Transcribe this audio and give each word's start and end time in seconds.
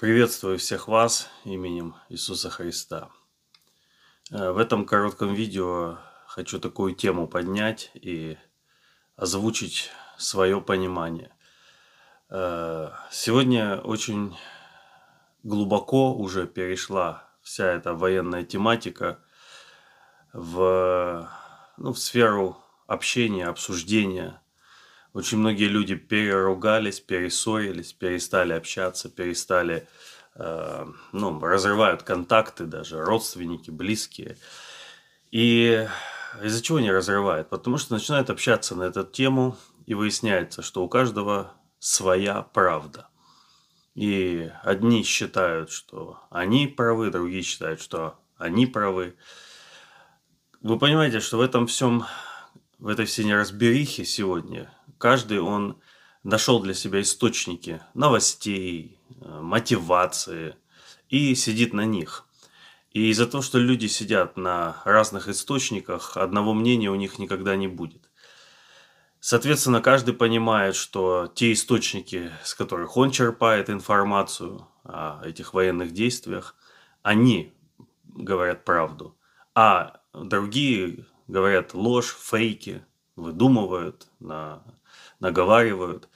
Приветствую 0.00 0.58
всех 0.58 0.88
вас 0.88 1.28
именем 1.44 1.94
Иисуса 2.08 2.48
Христа. 2.48 3.10
Э, 4.30 4.50
в 4.50 4.56
этом 4.56 4.86
коротком 4.86 5.34
видео 5.34 5.98
хочу 6.26 6.58
такую 6.58 6.94
тему 6.94 7.28
поднять 7.28 7.90
и 7.92 8.38
озвучить 9.16 9.90
свое 10.16 10.62
понимание. 10.62 11.36
Э, 12.30 12.92
сегодня 13.10 13.76
очень 13.76 14.34
глубоко 15.42 16.14
уже 16.14 16.46
перешла 16.46 17.28
вся 17.42 17.66
эта 17.66 17.92
военная 17.92 18.42
тематика 18.42 19.22
в, 20.32 21.30
ну, 21.76 21.92
в 21.92 21.98
сферу 21.98 22.56
общения, 22.86 23.46
обсуждения, 23.46 24.39
очень 25.12 25.38
многие 25.38 25.66
люди 25.66 25.94
переругались, 25.94 27.00
перессорились, 27.00 27.92
перестали 27.92 28.52
общаться, 28.52 29.08
перестали, 29.08 29.88
э, 30.36 30.86
ну, 31.12 31.40
разрывают 31.40 32.02
контакты 32.02 32.64
даже, 32.64 33.04
родственники, 33.04 33.70
близкие. 33.70 34.36
И 35.30 35.86
из-за 36.42 36.62
чего 36.62 36.78
они 36.78 36.92
разрывают? 36.92 37.48
Потому 37.48 37.76
что 37.76 37.94
начинают 37.94 38.30
общаться 38.30 38.74
на 38.74 38.84
эту 38.84 39.04
тему, 39.04 39.56
и 39.90 39.94
выясняется, 39.94 40.62
что 40.62 40.84
у 40.84 40.88
каждого 40.88 41.52
своя 41.80 42.42
правда. 42.42 43.08
И 43.96 44.48
одни 44.62 45.02
считают, 45.02 45.72
что 45.72 46.20
они 46.30 46.68
правы, 46.68 47.10
другие 47.10 47.42
считают, 47.42 47.80
что 47.80 48.16
они 48.36 48.66
правы. 48.66 49.16
Вы 50.62 50.78
понимаете, 50.78 51.18
что 51.18 51.38
в 51.38 51.40
этом 51.40 51.66
всем, 51.66 52.04
в 52.78 52.86
этой 52.86 53.04
всей 53.04 53.24
неразберихе 53.24 54.04
сегодня 54.04 54.70
каждый 55.00 55.40
он 55.40 55.78
нашел 56.22 56.60
для 56.60 56.74
себя 56.74 57.00
источники 57.00 57.80
новостей, 57.94 58.98
э, 59.08 59.40
мотивации 59.40 60.54
и 61.08 61.34
сидит 61.34 61.72
на 61.72 61.84
них. 61.84 62.26
И 62.92 63.10
из-за 63.10 63.26
того, 63.26 63.42
что 63.42 63.58
люди 63.58 63.86
сидят 63.86 64.36
на 64.36 64.82
разных 64.84 65.28
источниках, 65.28 66.16
одного 66.16 66.52
мнения 66.52 66.90
у 66.90 66.96
них 66.96 67.18
никогда 67.18 67.56
не 67.56 67.66
будет. 67.66 68.10
Соответственно, 69.20 69.80
каждый 69.80 70.14
понимает, 70.14 70.76
что 70.76 71.30
те 71.34 71.52
источники, 71.52 72.30
с 72.44 72.54
которых 72.54 72.96
он 72.96 73.10
черпает 73.10 73.70
информацию 73.70 74.66
о 74.84 75.22
этих 75.24 75.54
военных 75.54 75.92
действиях, 75.92 76.56
они 77.02 77.52
говорят 78.04 78.64
правду, 78.64 79.16
а 79.54 80.00
другие 80.12 81.06
говорят 81.28 81.74
ложь, 81.74 82.16
фейки, 82.18 82.84
выдумывают 83.14 84.08
на 84.18 84.62
наговаривают. 85.20 86.08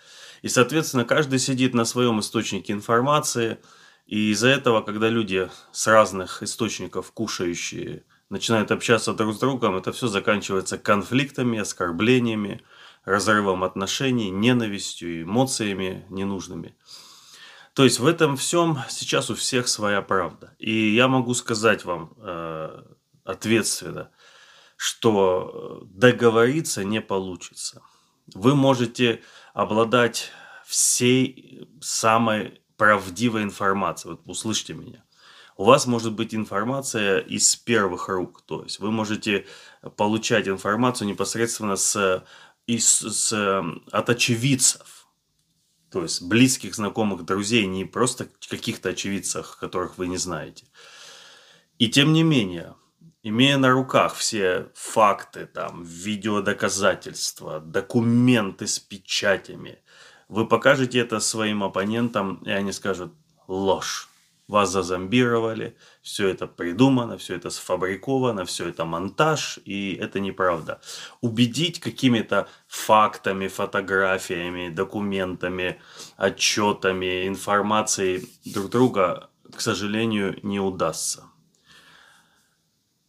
И, 0.42 0.48
соответственно, 0.48 1.04
каждый 1.04 1.38
сидит 1.38 1.74
на 1.74 1.84
своем 1.84 2.20
источнике 2.20 2.72
информации, 2.72 3.58
и 4.06 4.32
из-за 4.32 4.48
этого, 4.48 4.82
когда 4.82 5.08
люди 5.08 5.48
с 5.72 5.86
разных 5.86 6.42
источников 6.42 7.12
кушающие 7.12 8.04
начинают 8.28 8.70
общаться 8.70 9.14
друг 9.14 9.34
с 9.34 9.38
другом, 9.38 9.76
это 9.76 9.92
все 9.92 10.08
заканчивается 10.08 10.76
конфликтами, 10.76 11.58
оскорблениями, 11.58 12.62
разрывом 13.04 13.64
отношений, 13.64 14.30
ненавистью, 14.30 15.22
эмоциями 15.22 16.04
ненужными. 16.10 16.76
То 17.74 17.84
есть 17.84 17.98
в 17.98 18.06
этом 18.06 18.36
всем 18.36 18.78
сейчас 18.88 19.30
у 19.30 19.34
всех 19.34 19.68
своя 19.68 20.00
правда. 20.02 20.54
И 20.58 20.94
я 20.94 21.08
могу 21.08 21.34
сказать 21.34 21.84
вам 21.84 22.14
э, 22.18 22.82
ответственно, 23.24 24.10
что 24.76 25.80
э, 25.82 25.86
договориться 25.86 26.84
не 26.84 27.00
получится 27.00 27.82
вы 28.32 28.54
можете 28.54 29.22
обладать 29.52 30.30
всей 30.64 31.68
самой 31.80 32.60
правдивой 32.76 33.42
информацией. 33.42 34.12
Вот 34.12 34.22
услышьте 34.26 34.74
меня. 34.74 35.04
У 35.56 35.64
вас 35.64 35.86
может 35.86 36.12
быть 36.12 36.34
информация 36.34 37.20
из 37.20 37.54
первых 37.54 38.08
рук, 38.08 38.42
то 38.44 38.64
есть 38.64 38.80
вы 38.80 38.90
можете 38.90 39.46
получать 39.96 40.48
информацию 40.48 41.06
непосредственно 41.06 41.76
с, 41.76 42.24
из, 42.66 42.86
с, 42.86 43.62
от 43.92 44.10
очевидцев, 44.10 45.06
то 45.92 46.02
есть 46.02 46.22
близких, 46.22 46.74
знакомых, 46.74 47.24
друзей, 47.24 47.66
не 47.66 47.84
просто 47.84 48.28
каких-то 48.48 48.88
очевидцах, 48.88 49.58
которых 49.60 49.96
вы 49.96 50.08
не 50.08 50.16
знаете. 50.16 50.66
И 51.78 51.88
тем 51.88 52.12
не 52.12 52.24
менее, 52.24 52.74
имея 53.24 53.56
на 53.56 53.70
руках 53.70 54.14
все 54.14 54.68
факты, 54.74 55.46
там, 55.46 55.82
видеодоказательства, 55.82 57.58
документы 57.58 58.66
с 58.66 58.78
печатями, 58.78 59.78
вы 60.28 60.46
покажете 60.46 61.00
это 61.00 61.20
своим 61.20 61.64
оппонентам, 61.64 62.36
и 62.44 62.50
они 62.50 62.70
скажут 62.72 63.12
«ложь». 63.48 64.08
Вас 64.46 64.70
зазомбировали, 64.70 65.74
все 66.02 66.28
это 66.28 66.46
придумано, 66.46 67.16
все 67.16 67.36
это 67.36 67.48
сфабриковано, 67.48 68.44
все 68.44 68.68
это 68.68 68.84
монтаж, 68.84 69.58
и 69.64 69.94
это 69.94 70.20
неправда. 70.20 70.82
Убедить 71.22 71.80
какими-то 71.80 72.46
фактами, 72.68 73.48
фотографиями, 73.48 74.68
документами, 74.68 75.80
отчетами, 76.18 77.26
информацией 77.26 78.28
друг 78.44 78.68
друга, 78.68 79.30
к 79.50 79.62
сожалению, 79.62 80.38
не 80.42 80.60
удастся. 80.60 81.24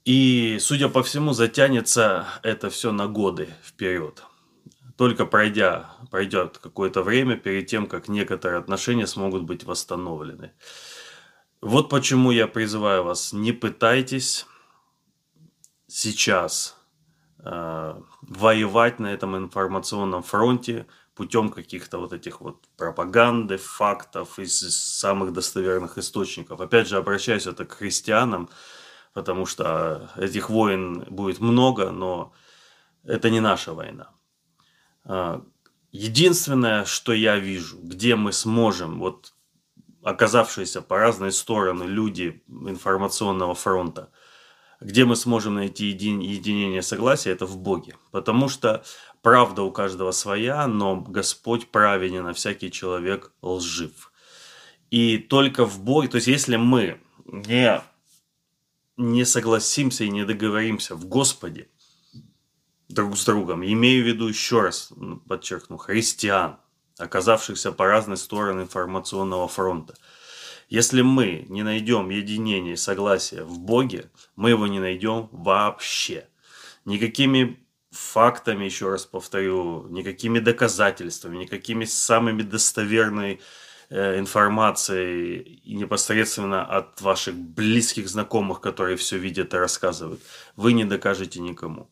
И, 0.05 0.57
судя 0.59 0.87
по 0.87 1.01
всему, 1.01 1.33
затянется 1.33 2.27
это 2.43 2.69
все 2.69 2.91
на 2.91 3.07
годы 3.07 3.49
вперед. 3.63 4.23
Только 4.97 5.25
пройдя, 5.25 5.89
пройдет 6.11 6.59
какое-то 6.59 7.01
время 7.01 7.35
перед 7.35 7.65
тем, 7.65 7.87
как 7.87 8.07
некоторые 8.07 8.59
отношения 8.59 9.07
смогут 9.07 9.43
быть 9.43 9.63
восстановлены. 9.63 10.53
Вот 11.59 11.89
почему 11.89 12.29
я 12.29 12.47
призываю 12.47 13.03
вас, 13.03 13.33
не 13.33 13.51
пытайтесь 13.51 14.45
сейчас 15.87 16.77
э, 17.39 18.01
воевать 18.21 18.99
на 18.99 19.07
этом 19.07 19.35
информационном 19.35 20.21
фронте 20.21 20.85
путем 21.15 21.49
каких-то 21.49 21.97
вот 21.97 22.13
этих 22.13 22.41
вот 22.41 22.63
пропаганды, 22.77 23.57
фактов 23.57 24.37
из 24.37 24.59
самых 24.59 25.33
достоверных 25.33 25.97
источников. 25.97 26.61
Опять 26.61 26.87
же, 26.87 26.97
обращаюсь 26.97 27.47
это 27.47 27.65
к 27.65 27.71
христианам, 27.71 28.49
потому 29.15 29.45
что 29.45 30.11
этих 30.17 30.49
войн 30.49 31.05
будет 31.09 31.39
много, 31.39 31.89
но 31.89 32.33
это 33.05 33.29
не 33.29 33.39
наша 33.39 33.73
война. 33.73 34.09
А, 35.05 35.41
единственное, 35.93 36.83
что 36.83 37.13
я 37.13 37.37
вижу, 37.37 37.77
где 37.81 38.17
мы 38.17 38.33
сможем, 38.33 38.99
вот 38.99 39.33
оказавшиеся 40.03 40.81
по 40.81 40.97
разные 40.97 41.31
стороны 41.31 41.85
люди 41.85 42.43
информационного 42.47 43.55
фронта, 43.55 44.11
где 44.81 45.05
мы 45.05 45.15
сможем 45.15 45.55
найти 45.55 45.85
един, 45.85 46.19
единение 46.19 46.81
согласия, 46.81 47.31
это 47.31 47.45
в 47.45 47.57
Боге. 47.57 47.95
Потому 48.11 48.49
что 48.49 48.83
правда 49.21 49.61
у 49.61 49.71
каждого 49.71 50.11
своя, 50.11 50.67
но 50.67 50.97
Господь 50.99 51.71
праведен, 51.71 52.27
а 52.27 52.33
всякий 52.33 52.69
человек 52.69 53.31
лжив. 53.41 54.11
И 54.91 55.19
только 55.19 55.65
в 55.65 55.79
Боге, 55.79 56.09
то 56.09 56.15
есть 56.17 56.27
если 56.27 56.57
мы 56.57 56.99
не 57.25 57.81
не 58.97 59.25
согласимся 59.25 60.03
и 60.03 60.09
не 60.09 60.25
договоримся 60.25 60.95
в 60.95 61.05
Господе 61.05 61.69
друг 62.89 63.17
с 63.17 63.25
другом, 63.25 63.65
имею 63.65 64.03
в 64.03 64.07
виду 64.07 64.27
еще 64.27 64.61
раз, 64.61 64.91
подчеркну, 65.27 65.77
христиан, 65.77 66.57
оказавшихся 66.97 67.71
по 67.71 67.85
разные 67.85 68.17
стороны 68.17 68.61
информационного 68.61 69.47
фронта. 69.47 69.95
Если 70.69 71.01
мы 71.01 71.45
не 71.49 71.63
найдем 71.63 72.09
единения 72.09 72.73
и 72.73 72.77
согласия 72.77 73.43
в 73.43 73.59
Боге, 73.59 74.09
мы 74.35 74.51
его 74.51 74.65
не 74.67 74.79
найдем 74.79 75.29
вообще. 75.31 76.27
Никакими 76.85 77.59
фактами, 77.91 78.65
еще 78.65 78.89
раз 78.89 79.05
повторю, 79.05 79.87
никакими 79.87 80.39
доказательствами, 80.39 81.37
никакими 81.37 81.85
самыми 81.85 82.41
достоверными 82.41 83.41
информацией 83.95 85.61
и 85.63 85.75
непосредственно 85.75 86.65
от 86.65 87.01
ваших 87.01 87.35
близких 87.35 88.09
знакомых, 88.09 88.59
которые 88.59 88.97
все 88.97 89.17
видят 89.17 89.53
и 89.53 89.57
рассказывают, 89.57 90.21
вы 90.55 90.73
не 90.73 90.83
докажете 90.83 91.39
никому. 91.39 91.89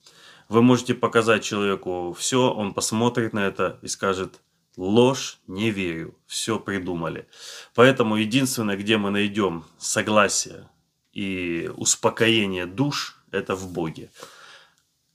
Вы 0.49 0.61
можете 0.61 0.93
показать 0.93 1.43
человеку 1.43 2.15
все, 2.19 2.51
он 2.51 2.73
посмотрит 2.73 3.33
на 3.33 3.47
это 3.47 3.79
и 3.81 3.87
скажет, 3.87 4.41
ложь, 4.75 5.39
не 5.47 5.71
верю, 5.71 6.15
все 6.27 6.59
придумали. 6.59 7.27
Поэтому 7.73 8.17
единственное, 8.17 8.75
где 8.75 8.97
мы 8.97 9.09
найдем 9.09 9.63
согласие 9.77 10.69
и 11.13 11.71
успокоение 11.77 12.65
душ, 12.65 13.17
это 13.31 13.55
в 13.55 13.71
Боге. 13.71 14.11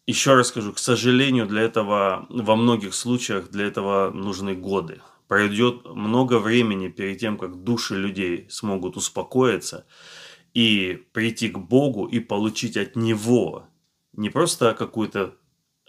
Еще 0.06 0.34
раз 0.34 0.48
скажу, 0.48 0.72
к 0.72 0.78
сожалению, 0.78 1.46
для 1.46 1.62
этого 1.62 2.26
во 2.30 2.56
многих 2.56 2.94
случаях 2.94 3.50
для 3.50 3.66
этого 3.66 4.10
нужны 4.10 4.54
годы 4.54 5.02
пройдет 5.28 5.84
много 5.84 6.38
времени 6.38 6.88
перед 6.88 7.18
тем, 7.18 7.38
как 7.38 7.62
души 7.62 7.94
людей 7.96 8.46
смогут 8.50 8.96
успокоиться 8.96 9.86
и 10.54 11.06
прийти 11.12 11.48
к 11.48 11.58
Богу 11.58 12.06
и 12.06 12.18
получить 12.18 12.76
от 12.76 12.96
Него 12.96 13.68
не 14.14 14.30
просто 14.30 14.74
какую-то 14.74 15.36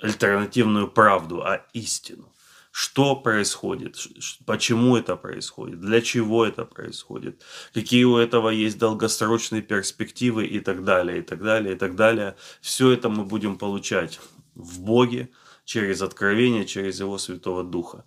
альтернативную 0.02 0.88
правду, 0.88 1.42
а 1.42 1.66
истину. 1.74 2.32
что 2.72 3.16
происходит, 3.16 3.98
почему 4.46 4.96
это 4.96 5.16
происходит, 5.16 5.80
для 5.82 6.02
чего 6.02 6.46
это 6.46 6.66
происходит, 6.66 7.42
какие 7.74 8.04
у 8.04 8.18
этого 8.18 8.50
есть 8.50 8.78
долгосрочные 8.78 9.62
перспективы 9.62 10.46
и 10.46 10.60
так 10.60 10.84
далее, 10.84 11.20
и 11.20 11.22
так 11.22 11.42
далее, 11.42 11.76
и 11.76 11.78
так 11.78 11.96
далее. 11.96 12.36
Все 12.62 12.92
это 12.92 13.10
мы 13.10 13.26
будем 13.26 13.58
получать 13.58 14.20
в 14.56 14.82
Боге 14.82 15.30
через 15.66 16.02
откровение, 16.02 16.66
через 16.66 17.00
Его 17.00 17.18
Святого 17.18 17.64
Духа. 17.64 18.06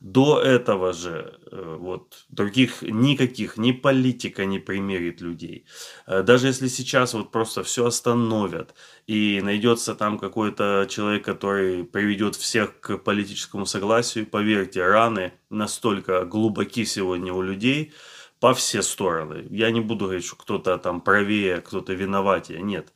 До 0.00 0.40
этого 0.40 0.92
же 0.92 1.38
э, 1.50 1.76
вот, 1.78 2.26
других 2.28 2.82
никаких, 2.82 3.56
ни 3.56 3.72
политика 3.72 4.44
не 4.44 4.58
примерит 4.58 5.20
людей. 5.20 5.66
Э, 6.06 6.22
даже 6.22 6.48
если 6.48 6.68
сейчас 6.68 7.14
вот 7.14 7.30
просто 7.30 7.62
все 7.62 7.86
остановят 7.86 8.74
и 9.06 9.40
найдется 9.42 9.94
там 9.94 10.18
какой-то 10.18 10.86
человек, 10.90 11.24
который 11.24 11.84
приведет 11.84 12.36
всех 12.36 12.80
к 12.80 12.98
политическому 12.98 13.66
согласию, 13.66 14.26
поверьте, 14.26 14.84
раны 14.84 15.32
настолько 15.50 16.24
глубоки 16.24 16.84
сегодня 16.84 17.32
у 17.32 17.42
людей 17.42 17.92
по 18.40 18.52
все 18.52 18.82
стороны. 18.82 19.46
Я 19.50 19.70
не 19.70 19.80
буду 19.80 20.04
говорить, 20.04 20.26
что 20.26 20.36
кто-то 20.36 20.76
там 20.78 21.00
правее, 21.00 21.60
кто-то 21.60 21.94
виноватее. 21.94 22.60
Нет. 22.60 22.92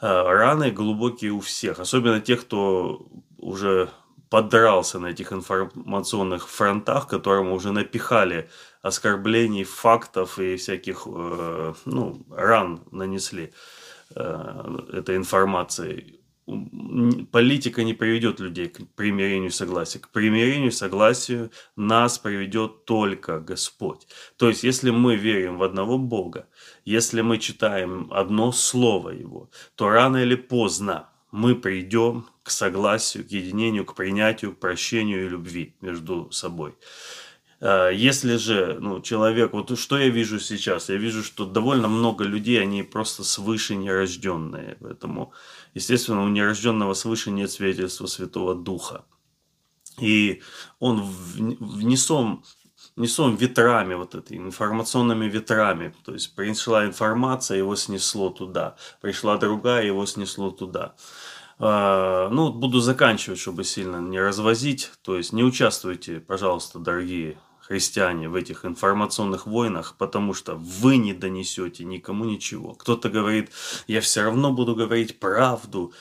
Э, 0.00 0.22
раны 0.24 0.72
глубокие 0.72 1.30
у 1.30 1.38
всех, 1.40 1.78
особенно 1.78 2.20
тех, 2.20 2.40
кто 2.40 3.06
уже 3.38 3.90
подрался 4.32 4.98
на 4.98 5.08
этих 5.08 5.30
информационных 5.30 6.48
фронтах, 6.48 7.06
которым 7.06 7.52
уже 7.52 7.70
напихали 7.70 8.48
оскорблений, 8.80 9.64
фактов 9.64 10.38
и 10.38 10.56
всяких 10.56 11.06
э, 11.06 11.74
ну, 11.84 12.26
ран 12.30 12.80
нанесли 12.92 13.52
э, 14.14 14.78
этой 14.94 15.16
информацией. 15.16 16.18
Политика 17.30 17.84
не 17.84 17.92
приведет 17.92 18.40
людей 18.40 18.68
к 18.68 18.78
примирению 18.96 19.50
и 19.50 19.52
согласию. 19.52 20.02
К 20.02 20.08
примирению 20.08 20.68
и 20.68 20.70
согласию 20.70 21.50
нас 21.76 22.18
приведет 22.18 22.86
только 22.86 23.38
Господь. 23.38 24.08
То 24.38 24.48
есть, 24.48 24.64
если 24.64 24.90
мы 24.90 25.16
верим 25.16 25.58
в 25.58 25.62
одного 25.62 25.98
Бога, 25.98 26.46
если 26.86 27.20
мы 27.20 27.36
читаем 27.36 28.08
одно 28.10 28.50
слово 28.52 29.10
Его, 29.10 29.50
то 29.74 29.90
рано 29.90 30.16
или 30.16 30.36
поздно 30.36 31.11
мы 31.32 31.56
придем 31.56 32.26
к 32.42 32.50
согласию, 32.50 33.24
к 33.24 33.30
единению, 33.30 33.84
к 33.84 33.94
принятию, 33.94 34.52
к 34.54 34.58
прощению 34.58 35.26
и 35.26 35.28
любви 35.28 35.74
между 35.80 36.30
собой. 36.30 36.74
А, 37.60 37.88
если 37.88 38.36
же 38.36 38.78
ну, 38.80 39.00
человек, 39.00 39.52
вот 39.54 39.76
что 39.78 39.98
я 39.98 40.08
вижу 40.08 40.38
сейчас, 40.38 40.90
я 40.90 40.96
вижу, 40.96 41.24
что 41.24 41.46
довольно 41.46 41.88
много 41.88 42.24
людей, 42.24 42.60
они 42.60 42.82
просто 42.82 43.24
свыше 43.24 43.74
нерожденные, 43.74 44.76
поэтому, 44.80 45.32
естественно, 45.74 46.22
у 46.22 46.28
нерожденного 46.28 46.94
свыше 46.94 47.30
нет 47.30 47.50
свидетельства 47.50 48.06
Святого 48.06 48.54
Духа. 48.54 49.04
И 49.98 50.42
он 50.80 51.02
внесом, 51.02 52.44
несом 52.96 53.36
ветрами, 53.36 53.94
вот 53.94 54.14
этими 54.14 54.46
информационными 54.46 55.26
ветрами. 55.26 55.94
То 56.04 56.12
есть 56.12 56.34
пришла 56.34 56.84
информация, 56.84 57.58
его 57.58 57.76
снесло 57.76 58.30
туда. 58.30 58.76
Пришла 59.00 59.36
другая, 59.36 59.84
его 59.84 60.06
снесло 60.06 60.50
туда. 60.50 60.94
А, 61.58 62.28
ну, 62.30 62.52
буду 62.52 62.80
заканчивать, 62.80 63.38
чтобы 63.38 63.64
сильно 63.64 63.96
не 63.96 64.20
развозить. 64.20 64.90
То 65.02 65.16
есть 65.16 65.32
не 65.32 65.44
участвуйте, 65.44 66.20
пожалуйста, 66.20 66.78
дорогие 66.78 67.38
христиане, 67.60 68.28
в 68.28 68.34
этих 68.34 68.64
информационных 68.64 69.46
войнах, 69.46 69.94
потому 69.96 70.34
что 70.34 70.56
вы 70.56 70.96
не 70.96 71.14
донесете 71.14 71.84
никому 71.84 72.24
ничего. 72.24 72.74
Кто-то 72.74 73.08
говорит, 73.08 73.50
я 73.86 74.00
все 74.00 74.22
равно 74.24 74.52
буду 74.52 74.74
говорить 74.74 75.20
правду. 75.20 75.92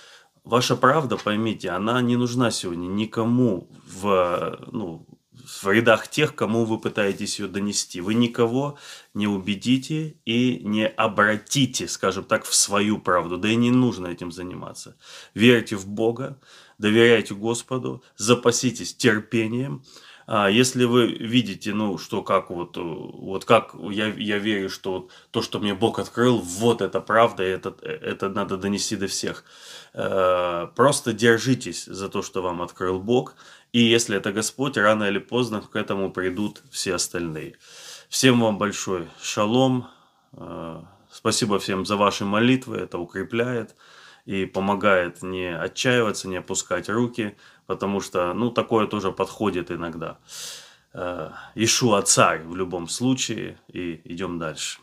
Ваша 0.44 0.76
правда, 0.76 1.18
поймите, 1.18 1.70
она 1.70 2.02
не 2.02 2.16
нужна 2.16 2.50
сегодня 2.50 2.88
никому 2.88 3.70
в, 3.86 4.60
ну, 4.72 5.06
в 5.62 5.68
рядах 5.72 6.08
тех, 6.08 6.36
кому 6.36 6.66
вы 6.66 6.80
пытаетесь 6.80 7.40
ее 7.40 7.48
донести. 7.48 8.02
Вы 8.02 8.14
никого 8.14 8.78
не 9.14 9.28
убедите 9.28 10.16
и 10.26 10.62
не 10.64 10.88
обратите, 10.88 11.88
скажем 11.88 12.24
так, 12.24 12.46
в 12.46 12.56
свою 12.56 13.00
правду. 13.00 13.38
Да 13.38 13.50
и 13.50 13.56
не 13.56 13.72
нужно 13.72 14.08
этим 14.08 14.32
заниматься. 14.32 14.96
Верьте 15.34 15.76
в 15.76 15.88
Бога, 15.88 16.40
доверяйте 16.78 17.36
Господу, 17.36 18.04
запаситесь 18.16 18.96
терпением. 18.96 19.84
А 20.34 20.50
если 20.50 20.86
вы 20.86 21.08
видите, 21.08 21.74
ну, 21.74 21.98
что 21.98 22.22
как 22.24 22.52
вот, 22.52 22.78
вот 22.78 23.44
как 23.44 23.76
я, 23.90 24.08
я 24.08 24.38
верю, 24.38 24.70
что 24.70 24.94
вот 24.94 25.10
то, 25.32 25.42
что 25.42 25.60
мне 25.60 25.74
Бог 25.74 26.00
открыл, 26.00 26.38
вот 26.38 26.82
это 26.82 27.02
правда, 27.02 27.44
это, 27.44 27.76
это 27.82 28.30
надо 28.30 28.56
донести 28.56 28.96
до 28.96 29.08
всех. 29.08 29.44
Э, 29.94 30.68
просто 30.74 31.12
держитесь 31.12 31.84
за 31.84 32.08
то, 32.08 32.22
что 32.22 32.42
вам 32.42 32.62
открыл 32.62 32.98
Бог, 32.98 33.36
и 33.74 33.82
если 33.82 34.16
это 34.16 34.32
Господь, 34.32 34.78
рано 34.78 35.04
или 35.04 35.20
поздно 35.20 35.60
к 35.60 35.76
этому 35.76 36.10
придут 36.14 36.62
все 36.72 36.96
остальные. 36.96 37.58
Всем 38.08 38.40
вам 38.40 38.58
большой 38.58 39.10
шалом. 39.22 39.90
Э, 40.32 40.82
спасибо 41.12 41.60
всем 41.60 41.86
за 41.86 41.98
ваши 41.98 42.24
молитвы. 42.24 42.78
Это 42.78 43.00
укрепляет 43.00 43.76
и 44.26 44.46
помогает 44.46 45.22
не 45.24 45.56
отчаиваться, 45.58 46.28
не 46.28 46.38
опускать 46.38 46.90
руки, 46.90 47.36
потому 47.66 48.02
что, 48.02 48.34
ну, 48.34 48.52
такое 48.52 48.88
тоже 48.88 49.12
подходит 49.12 49.72
иногда. 49.72 50.18
Э, 50.94 51.32
Ишуа 51.56 52.02
царь 52.02 52.44
в 52.44 52.56
любом 52.56 52.88
случае, 52.88 53.58
и 53.68 54.02
идем 54.06 54.40
дальше. 54.40 54.80